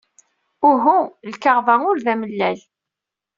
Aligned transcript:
Uhu, 0.69 0.95
lkaɣeḍ-a 1.31 1.75
ur 1.89 1.97
d 2.05 2.07
amellal. 2.13 2.59